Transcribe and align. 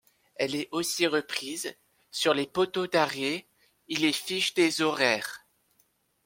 Elle 0.33 0.55
est 0.55 0.67
aussi 0.71 1.05
reprise 1.05 1.75
sur 2.09 2.33
les 2.33 2.47
poteaux 2.47 2.87
d’arrêt 2.87 3.45
et 3.87 3.95
les 3.97 4.13
fiches 4.13 4.55
des 4.55 4.81
horaires. 4.81 5.45